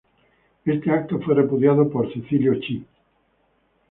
Ese 0.65 0.89
acto 0.89 1.19
fue 1.19 1.35
repudiado 1.35 1.87
por 1.87 2.11
Cecilio 2.11 2.59
Chi. 2.59 2.83